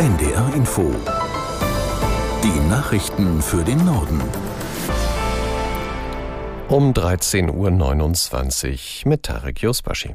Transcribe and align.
NDR 0.00 0.54
Info. 0.54 0.90
Die 2.42 2.68
Nachrichten 2.70 3.42
für 3.42 3.62
den 3.62 3.84
Norden. 3.84 4.18
Um 6.68 6.94
13.29 6.94 9.04
Uhr 9.04 9.08
mit 9.10 9.24
Tarek 9.24 9.60
Yusbashi. 9.60 10.14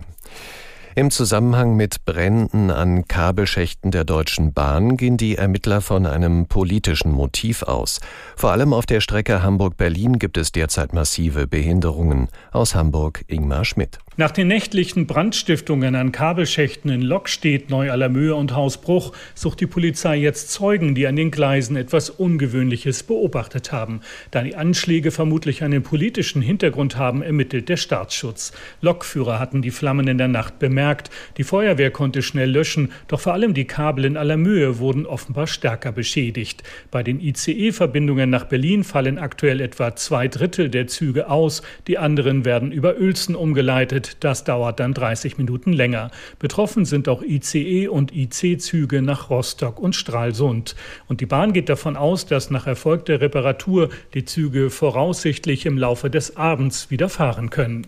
Im 0.95 1.11
Zusammenhang 1.11 1.75
mit 1.75 2.03
Bränden 2.03 2.71
an 2.71 3.07
Kabelschächten 3.07 3.91
der 3.91 4.05
Deutschen 4.05 4.53
Bahn 4.53 4.97
gehen 4.97 5.17
die 5.17 5.35
Ermittler 5.35 5.81
von 5.81 6.07
einem 6.07 6.47
politischen 6.47 7.11
Motiv 7.11 7.61
aus. 7.61 7.99
Vor 8.35 8.53
allem 8.53 8.73
auf 8.73 8.87
der 8.87 9.01
Strecke 9.01 9.43
Hamburg-Berlin 9.43 10.17
gibt 10.17 10.37
es 10.37 10.51
derzeit 10.51 10.93
massive 10.93 11.45
Behinderungen. 11.45 12.29
Aus 12.51 12.73
Hamburg 12.73 13.23
Ingmar 13.27 13.65
Schmidt. 13.65 13.99
Nach 14.17 14.31
den 14.31 14.47
nächtlichen 14.47 15.07
Brandstiftungen 15.07 15.93
an 15.93 16.13
Kabelschächten 16.13 16.89
in 16.89 17.01
Lockstedt, 17.01 17.69
Neu-Allermöhe 17.69 18.33
und 18.33 18.55
Hausbruch 18.55 19.11
sucht 19.33 19.59
die 19.59 19.67
Polizei 19.67 20.15
jetzt 20.15 20.51
Zeugen, 20.51 20.95
die 20.95 21.05
an 21.05 21.17
den 21.17 21.31
Gleisen 21.31 21.75
etwas 21.75 22.09
Ungewöhnliches 22.11 23.03
beobachtet 23.03 23.73
haben. 23.73 23.99
Da 24.31 24.41
die 24.41 24.55
Anschläge 24.55 25.11
vermutlich 25.11 25.65
einen 25.65 25.83
politischen 25.83 26.41
Hintergrund 26.41 26.95
haben, 26.95 27.23
ermittelt 27.23 27.67
der 27.67 27.75
Staatsschutz. 27.75 28.53
Lokführer 28.79 29.37
hatten 29.37 29.61
die 29.61 29.69
Flammen 29.69 30.07
in 30.07 30.17
der 30.17 30.29
Nacht 30.29 30.59
bemerkt. 30.59 31.09
Die 31.35 31.43
Feuerwehr 31.43 31.91
konnte 31.91 32.21
schnell 32.21 32.51
löschen, 32.51 32.93
doch 33.09 33.19
vor 33.19 33.33
allem 33.33 33.53
die 33.53 33.65
Kabel 33.65 34.05
in 34.05 34.15
Allermöhe 34.15 34.79
wurden 34.79 35.05
offenbar 35.05 35.47
stärker 35.47 35.91
beschädigt. 35.91 36.63
Bei 36.89 37.03
den 37.03 37.19
ICE-Verbindungen 37.19 38.29
nach 38.29 38.45
Berlin 38.45 38.85
fallen 38.85 39.19
aktuell 39.19 39.59
etwa 39.59 39.93
zwei 39.97 40.29
Drittel 40.29 40.69
der 40.69 40.87
Züge 40.87 41.29
aus. 41.29 41.63
Die 41.89 41.97
anderen 41.97 42.45
werden 42.45 42.71
über 42.71 42.95
Uelzen 42.95 43.35
umgeleitet. 43.35 44.04
Das 44.19 44.43
dauert 44.43 44.79
dann 44.79 44.93
30 44.93 45.37
Minuten 45.37 45.73
länger. 45.73 46.11
Betroffen 46.39 46.85
sind 46.85 47.07
auch 47.07 47.21
ICE 47.21 47.87
und 47.87 48.15
IC-Züge 48.15 49.01
nach 49.01 49.29
Rostock 49.29 49.79
und 49.79 49.95
Stralsund. 49.95 50.75
Und 51.07 51.21
die 51.21 51.25
Bahn 51.25 51.53
geht 51.53 51.69
davon 51.69 51.97
aus, 51.97 52.25
dass 52.25 52.49
nach 52.49 52.67
erfolgter 52.67 53.21
Reparatur 53.21 53.89
die 54.13 54.25
Züge 54.25 54.69
voraussichtlich 54.69 55.65
im 55.65 55.77
Laufe 55.77 56.09
des 56.09 56.37
Abends 56.37 56.89
wieder 56.91 57.09
fahren 57.09 57.49
können. 57.49 57.87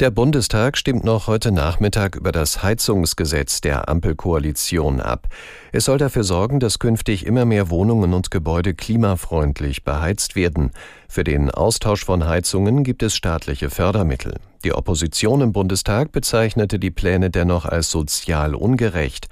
Der 0.00 0.10
Bundestag 0.10 0.78
stimmt 0.78 1.04
noch 1.04 1.26
heute 1.26 1.52
Nachmittag 1.52 2.16
über 2.16 2.32
das 2.32 2.62
Heizungsgesetz 2.62 3.60
der 3.60 3.90
Ampelkoalition 3.90 4.98
ab. 4.98 5.28
Es 5.72 5.84
soll 5.84 5.98
dafür 5.98 6.24
sorgen, 6.24 6.58
dass 6.58 6.78
künftig 6.78 7.26
immer 7.26 7.44
mehr 7.44 7.68
Wohnungen 7.68 8.14
und 8.14 8.30
Gebäude 8.30 8.72
klimafreundlich 8.72 9.84
beheizt 9.84 10.36
werden. 10.36 10.70
Für 11.06 11.22
den 11.22 11.50
Austausch 11.50 12.06
von 12.06 12.26
Heizungen 12.26 12.82
gibt 12.82 13.02
es 13.02 13.14
staatliche 13.14 13.68
Fördermittel. 13.68 14.36
Die 14.62 14.74
Opposition 14.74 15.40
im 15.40 15.52
Bundestag 15.52 16.12
bezeichnete 16.12 16.78
die 16.78 16.90
Pläne 16.90 17.30
dennoch 17.30 17.64
als 17.64 17.90
sozial 17.90 18.54
ungerecht. 18.54 19.28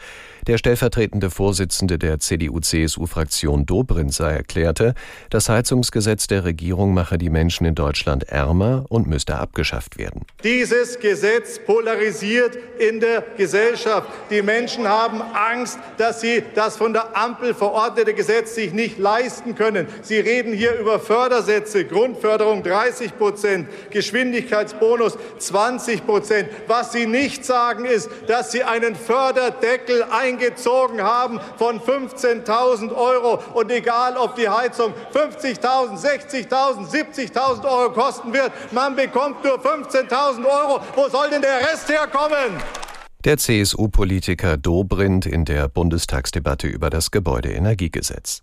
Der 0.47 0.59
stellvertretende 0.59 1.31
Vorsitzende 1.31 1.99
der 1.99 2.19
CDU-CSU-Fraktion 2.19 3.67
Dobrindt 3.67 4.19
erklärte, 4.21 4.95
das 5.31 5.49
Heizungsgesetz 5.49 6.27
der 6.27 6.45
Regierung 6.45 6.95
mache 6.95 7.19
die 7.19 7.31
Menschen 7.31 7.67
in 7.67 7.75
Deutschland 7.75 8.25
ärmer 8.25 8.85
und 8.89 9.07
müsste 9.07 9.37
abgeschafft 9.37 9.99
werden. 9.99 10.25
Dieses 10.45 10.99
Gesetz 11.01 11.59
polarisiert 11.59 12.57
in 12.79 13.01
der 13.01 13.23
Gesellschaft. 13.37 14.09
Die 14.31 14.43
Menschen 14.43 14.89
haben 14.89 15.21
Angst, 15.21 15.79
dass 15.99 16.21
sie 16.21 16.43
das 16.55 16.77
von 16.77 16.93
der 16.93 17.17
Ampel 17.17 17.55
verordnete 17.55 18.15
Gesetz 18.15 18.55
sich 18.55 18.73
nicht 18.73 18.99
leisten 18.99 19.55
können. 19.55 19.87
Sie 20.03 20.19
reden 20.19 20.53
hier 20.53 20.79
über 20.79 21.01
Fördersätze, 21.01 21.85
Grundförderung 21.85 22.63
30 22.63 23.19
Prozent, 23.19 23.69
Geschwindigkeitsbonus 23.91 25.19
20 25.39 26.07
Prozent. 26.07 26.49
Was 26.67 26.93
sie 26.93 27.07
nicht 27.07 27.45
sagen, 27.45 27.85
ist, 27.85 28.09
dass 28.27 28.53
sie 28.53 28.63
einen 28.63 28.95
Förderdeckel 28.95 30.05
ein 30.05 30.28
eingezogen 30.29 31.03
haben 31.03 31.41
von 31.57 31.81
15.000 31.81 32.95
Euro. 32.95 33.43
Und 33.55 33.71
egal, 33.71 34.17
ob 34.17 34.37
die 34.37 34.49
Heizung 34.49 34.93
50.000, 35.13 36.01
60.000, 36.01 36.89
70.000 36.89 37.65
Euro 37.65 37.93
kosten 37.93 38.33
wird, 38.33 38.53
man 38.73 38.95
bekommt 38.97 39.45
nur 39.45 39.59
15.000 39.59 40.45
Euro. 40.45 40.81
Wo 40.95 41.09
soll 41.09 41.31
denn 41.31 41.43
der 41.43 41.61
Rest 41.61 41.89
herkommen? 41.89 42.63
Der 43.25 43.37
CSU-Politiker 43.37 44.57
Dobrindt 44.57 45.27
in 45.27 45.45
der 45.45 45.69
Bundestagsdebatte 45.69 46.69
über 46.69 46.89
das 46.89 47.11
Gebäudeenergiegesetz. 47.11 48.43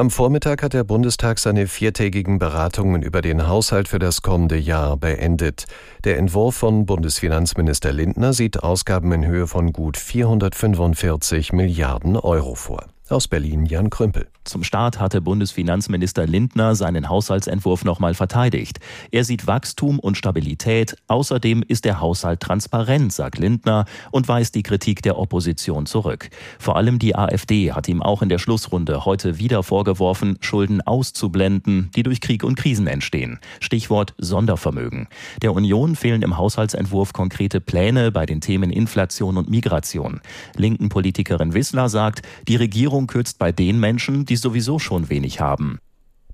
Am 0.00 0.08
Vormittag 0.08 0.62
hat 0.62 0.72
der 0.72 0.82
Bundestag 0.82 1.38
seine 1.38 1.66
viertägigen 1.66 2.38
Beratungen 2.38 3.02
über 3.02 3.20
den 3.20 3.46
Haushalt 3.46 3.86
für 3.86 3.98
das 3.98 4.22
kommende 4.22 4.56
Jahr 4.56 4.96
beendet. 4.96 5.66
Der 6.04 6.16
Entwurf 6.16 6.56
von 6.56 6.86
Bundesfinanzminister 6.86 7.92
Lindner 7.92 8.32
sieht 8.32 8.62
Ausgaben 8.62 9.12
in 9.12 9.26
Höhe 9.26 9.46
von 9.46 9.74
gut 9.74 9.98
445 9.98 11.52
Milliarden 11.52 12.16
Euro 12.16 12.54
vor. 12.54 12.86
Aus 13.10 13.26
Berlin 13.26 13.66
Jan 13.66 13.90
Krümpel. 13.90 14.28
Zum 14.44 14.62
Start 14.62 15.00
hatte 15.00 15.20
Bundesfinanzminister 15.20 16.26
Lindner 16.26 16.74
seinen 16.74 17.08
Haushaltsentwurf 17.08 17.84
nochmal 17.84 18.14
verteidigt. 18.14 18.78
Er 19.10 19.24
sieht 19.24 19.46
Wachstum 19.46 19.98
und 19.98 20.16
Stabilität. 20.16 20.96
Außerdem 21.08 21.64
ist 21.66 21.84
der 21.84 22.00
Haushalt 22.00 22.40
transparent, 22.40 23.12
sagt 23.12 23.38
Lindner 23.38 23.84
und 24.12 24.28
weist 24.28 24.54
die 24.54 24.62
Kritik 24.62 25.02
der 25.02 25.18
Opposition 25.18 25.86
zurück. 25.86 26.30
Vor 26.58 26.76
allem 26.76 26.98
die 26.98 27.16
AfD 27.16 27.72
hat 27.72 27.88
ihm 27.88 28.00
auch 28.00 28.22
in 28.22 28.28
der 28.28 28.38
Schlussrunde 28.38 29.04
heute 29.04 29.38
wieder 29.38 29.62
vorgeworfen, 29.62 30.38
Schulden 30.40 30.80
auszublenden, 30.80 31.90
die 31.96 32.02
durch 32.02 32.20
Krieg 32.20 32.44
und 32.44 32.54
Krisen 32.54 32.86
entstehen. 32.86 33.40
Stichwort 33.58 34.14
Sondervermögen. 34.18 35.08
Der 35.42 35.52
Union 35.52 35.96
fehlen 35.96 36.22
im 36.22 36.38
Haushaltsentwurf 36.38 37.12
konkrete 37.12 37.60
Pläne 37.60 38.12
bei 38.12 38.24
den 38.24 38.40
Themen 38.40 38.70
Inflation 38.70 39.36
und 39.36 39.50
Migration. 39.50 40.20
Linken 40.56 40.88
Politikerin 40.88 41.54
Wissler 41.54 41.88
sagt, 41.88 42.22
die 42.48 42.56
Regierung 43.00 43.06
kürzt 43.06 43.38
bei 43.38 43.52
den 43.52 43.78
Menschen, 43.78 44.24
die 44.24 44.36
sowieso 44.36 44.78
schon 44.78 45.08
wenig 45.08 45.40
haben. 45.40 45.78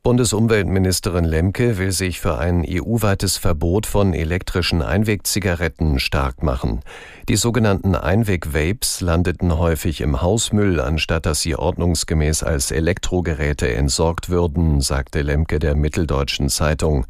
Bundesumweltministerin 0.03 1.25
Lemke 1.25 1.79
will 1.79 1.91
sich 1.91 2.21
für 2.21 2.39
ein 2.39 2.65
EU-weites 2.65 3.39
Verbot 3.39 3.87
von 3.87 4.15
elektrischen 4.15 4.81
Einwegzigaretten 4.81 5.99
stark 5.99 6.45
machen. 6.45 6.81
Die 7.29 7.35
sogenannten 7.35 7.97
Einweg-Vapes 7.97 9.01
landeten 9.01 9.59
häufig 9.59 10.01
im 10.01 10.23
Hausmüll, 10.23 10.81
anstatt 10.81 11.27
dass 11.27 11.41
sie 11.41 11.57
ordnungsgemäß 11.57 12.45
als 12.45 12.71
Elektrogeräte 12.71 13.73
entsorgt 13.75 14.29
würden, 14.29 14.81
sagte 14.81 15.23
Lemke 15.23 15.59
der 15.59 15.75
Mitteldeutschen 15.75 16.49
Zeitung. 16.49 17.07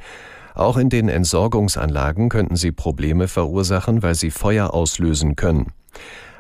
Auch 0.54 0.78
in 0.78 0.88
den 0.88 1.10
Entsorgungsanlagen 1.10 2.30
könnten 2.30 2.56
sie 2.56 2.72
Probleme 2.72 3.28
verursachen, 3.28 4.02
weil 4.02 4.14
sie 4.14 4.30
Feuer 4.30 4.72
auslösen 4.72 5.36
können. 5.36 5.66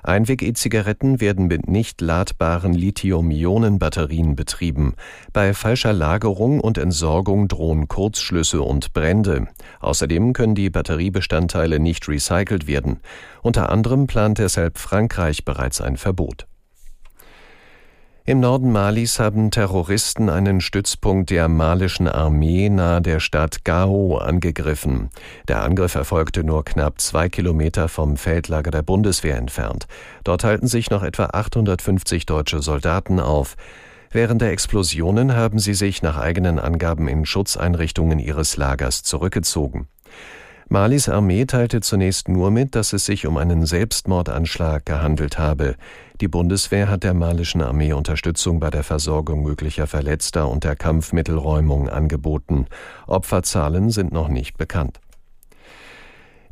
Einweg-E-Zigaretten 0.06 1.20
werden 1.20 1.46
mit 1.46 1.68
nicht 1.68 2.00
ladbaren 2.00 2.72
Lithium-Ionen-Batterien 2.72 4.36
betrieben. 4.36 4.94
Bei 5.32 5.52
falscher 5.54 5.92
Lagerung 5.92 6.60
und 6.60 6.78
Entsorgung 6.78 7.48
drohen 7.48 7.88
Kurzschlüsse 7.88 8.62
und 8.62 8.92
Brände. 8.92 9.48
Außerdem 9.80 10.32
können 10.32 10.54
die 10.54 10.70
Batteriebestandteile 10.70 11.80
nicht 11.80 12.08
recycelt 12.08 12.66
werden. 12.66 13.00
Unter 13.42 13.70
anderem 13.70 14.06
plant 14.06 14.38
deshalb 14.38 14.78
Frankreich 14.78 15.44
bereits 15.44 15.80
ein 15.80 15.96
Verbot. 15.96 16.46
Im 18.28 18.40
Norden 18.40 18.72
Malis 18.72 19.20
haben 19.20 19.52
Terroristen 19.52 20.30
einen 20.30 20.60
Stützpunkt 20.60 21.30
der 21.30 21.46
malischen 21.46 22.08
Armee 22.08 22.68
nahe 22.68 23.00
der 23.00 23.20
Stadt 23.20 23.64
Gao 23.64 24.18
angegriffen. 24.18 25.10
Der 25.46 25.62
Angriff 25.62 25.94
erfolgte 25.94 26.42
nur 26.42 26.64
knapp 26.64 27.00
zwei 27.00 27.28
Kilometer 27.28 27.86
vom 27.86 28.16
Feldlager 28.16 28.72
der 28.72 28.82
Bundeswehr 28.82 29.36
entfernt. 29.36 29.86
Dort 30.24 30.42
halten 30.42 30.66
sich 30.66 30.90
noch 30.90 31.04
etwa 31.04 31.26
850 31.26 32.26
deutsche 32.26 32.62
Soldaten 32.62 33.20
auf. 33.20 33.54
Während 34.10 34.42
der 34.42 34.50
Explosionen 34.50 35.36
haben 35.36 35.60
sie 35.60 35.74
sich 35.74 36.02
nach 36.02 36.18
eigenen 36.18 36.58
Angaben 36.58 37.06
in 37.06 37.26
Schutzeinrichtungen 37.26 38.18
ihres 38.18 38.56
Lagers 38.56 39.04
zurückgezogen. 39.04 39.86
Malis 40.68 41.08
Armee 41.08 41.44
teilte 41.44 41.80
zunächst 41.80 42.28
nur 42.28 42.50
mit, 42.50 42.74
dass 42.74 42.92
es 42.92 43.06
sich 43.06 43.28
um 43.28 43.36
einen 43.36 43.66
Selbstmordanschlag 43.66 44.84
gehandelt 44.84 45.38
habe. 45.38 45.76
Die 46.20 46.26
Bundeswehr 46.26 46.90
hat 46.90 47.04
der 47.04 47.14
malischen 47.14 47.62
Armee 47.62 47.92
Unterstützung 47.92 48.58
bei 48.58 48.70
der 48.70 48.82
Versorgung 48.82 49.44
möglicher 49.44 49.86
Verletzter 49.86 50.48
und 50.48 50.64
der 50.64 50.74
Kampfmittelräumung 50.74 51.88
angeboten. 51.88 52.66
Opferzahlen 53.06 53.90
sind 53.90 54.12
noch 54.12 54.26
nicht 54.26 54.58
bekannt. 54.58 54.98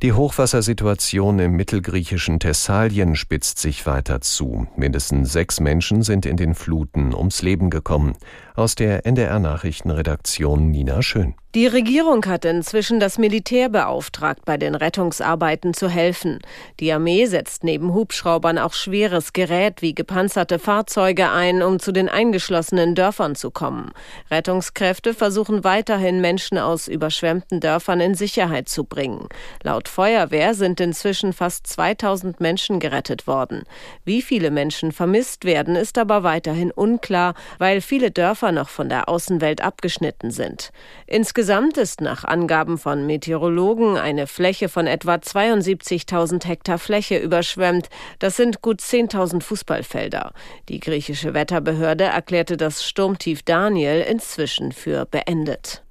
Die 0.00 0.12
Hochwassersituation 0.12 1.40
im 1.40 1.56
mittelgriechischen 1.56 2.38
Thessalien 2.38 3.16
spitzt 3.16 3.58
sich 3.58 3.84
weiter 3.84 4.20
zu. 4.20 4.68
Mindestens 4.76 5.32
sechs 5.32 5.58
Menschen 5.58 6.02
sind 6.02 6.24
in 6.24 6.36
den 6.36 6.54
Fluten 6.54 7.14
ums 7.14 7.42
Leben 7.42 7.68
gekommen. 7.68 8.12
Aus 8.54 8.76
der 8.76 9.06
NDR 9.06 9.40
Nachrichtenredaktion 9.40 10.70
Nina 10.70 11.02
Schön. 11.02 11.34
Die 11.54 11.68
Regierung 11.68 12.26
hat 12.26 12.44
inzwischen 12.44 12.98
das 12.98 13.16
Militär 13.16 13.68
beauftragt, 13.68 14.44
bei 14.44 14.56
den 14.56 14.74
Rettungsarbeiten 14.74 15.72
zu 15.72 15.88
helfen. 15.88 16.40
Die 16.80 16.92
Armee 16.92 17.26
setzt 17.26 17.62
neben 17.62 17.94
Hubschraubern 17.94 18.58
auch 18.58 18.72
schweres 18.72 19.32
Gerät 19.32 19.80
wie 19.80 19.94
gepanzerte 19.94 20.58
Fahrzeuge 20.58 21.30
ein, 21.30 21.62
um 21.62 21.78
zu 21.78 21.92
den 21.92 22.08
eingeschlossenen 22.08 22.96
Dörfern 22.96 23.36
zu 23.36 23.52
kommen. 23.52 23.92
Rettungskräfte 24.32 25.14
versuchen 25.14 25.62
weiterhin, 25.62 26.20
Menschen 26.20 26.58
aus 26.58 26.88
überschwemmten 26.88 27.60
Dörfern 27.60 28.00
in 28.00 28.16
Sicherheit 28.16 28.68
zu 28.68 28.82
bringen. 28.82 29.28
Laut 29.62 29.86
Feuerwehr 29.86 30.54
sind 30.54 30.80
inzwischen 30.80 31.32
fast 31.32 31.68
2000 31.68 32.40
Menschen 32.40 32.80
gerettet 32.80 33.28
worden. 33.28 33.62
Wie 34.04 34.22
viele 34.22 34.50
Menschen 34.50 34.90
vermisst 34.90 35.44
werden, 35.44 35.76
ist 35.76 35.98
aber 35.98 36.24
weiterhin 36.24 36.72
unklar, 36.72 37.34
weil 37.58 37.80
viele 37.80 38.10
Dörfer 38.10 38.50
noch 38.50 38.70
von 38.70 38.88
der 38.88 39.08
Außenwelt 39.08 39.60
abgeschnitten 39.60 40.32
sind. 40.32 40.72
Insgesamt 41.06 41.43
Insgesamt 41.44 41.76
ist 41.76 42.00
nach 42.00 42.24
Angaben 42.24 42.78
von 42.78 43.04
Meteorologen 43.04 43.98
eine 43.98 44.26
Fläche 44.26 44.70
von 44.70 44.86
etwa 44.86 45.16
72.000 45.16 46.46
Hektar 46.46 46.78
Fläche 46.78 47.18
überschwemmt. 47.18 47.90
Das 48.18 48.38
sind 48.38 48.62
gut 48.62 48.80
10.000 48.80 49.42
Fußballfelder. 49.42 50.32
Die 50.70 50.80
griechische 50.80 51.34
Wetterbehörde 51.34 52.04
erklärte 52.04 52.56
das 52.56 52.82
Sturmtief 52.82 53.42
Daniel 53.42 54.00
inzwischen 54.00 54.72
für 54.72 55.04
beendet. 55.04 55.83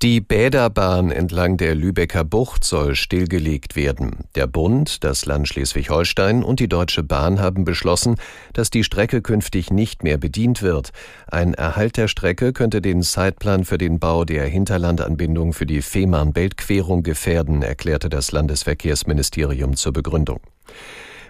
Die 0.00 0.20
Bäderbahn 0.20 1.10
entlang 1.10 1.56
der 1.56 1.74
Lübecker 1.74 2.22
Bucht 2.22 2.62
soll 2.62 2.94
stillgelegt 2.94 3.74
werden. 3.74 4.26
Der 4.36 4.46
Bund, 4.46 5.02
das 5.02 5.26
Land 5.26 5.48
Schleswig-Holstein 5.48 6.44
und 6.44 6.60
die 6.60 6.68
Deutsche 6.68 7.02
Bahn 7.02 7.40
haben 7.40 7.64
beschlossen, 7.64 8.14
dass 8.52 8.70
die 8.70 8.84
Strecke 8.84 9.22
künftig 9.22 9.72
nicht 9.72 10.04
mehr 10.04 10.16
bedient 10.16 10.62
wird. 10.62 10.92
Ein 11.26 11.52
Erhalt 11.52 11.96
der 11.96 12.06
Strecke 12.06 12.52
könnte 12.52 12.80
den 12.80 13.02
Zeitplan 13.02 13.64
für 13.64 13.76
den 13.76 13.98
Bau 13.98 14.24
der 14.24 14.44
Hinterlandanbindung 14.44 15.52
für 15.52 15.66
die 15.66 15.82
Fehmarn-Belt-Querung 15.82 17.02
gefährden, 17.02 17.62
erklärte 17.62 18.08
das 18.08 18.30
Landesverkehrsministerium 18.30 19.74
zur 19.74 19.92
Begründung. 19.92 20.38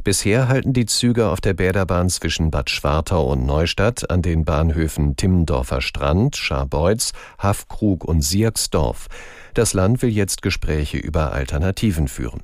Bisher 0.05 0.49
halten 0.49 0.73
die 0.73 0.87
Züge 0.87 1.29
auf 1.29 1.41
der 1.41 1.55
Bäderbahn 1.55 2.09
zwischen 2.09 2.51
Bad 2.51 2.71
Schwartau 2.71 3.31
und 3.33 3.45
Neustadt 3.45 4.11
an 4.11 4.23
den 4.23 4.45
Bahnhöfen 4.45 5.17
Timmendorfer 5.17 5.81
Strand, 5.81 6.37
Scharbeutz, 6.37 7.13
Haffkrug 7.39 8.05
und 8.05 8.23
Sierksdorf. 8.23 9.09
Das 9.55 9.75
Land 9.75 10.03
will 10.03 10.11
jetzt 10.11 10.43
Gespräche 10.43 10.99
über 10.99 11.33
Alternativen 11.33 12.09
führen. 12.09 12.43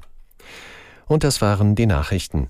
Und 1.06 1.22
das 1.22 1.40
waren 1.40 1.74
die 1.74 1.86
Nachrichten. 1.86 2.48